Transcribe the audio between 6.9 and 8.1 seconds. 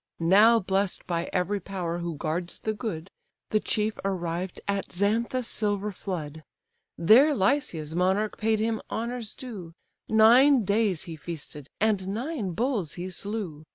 There Lycia's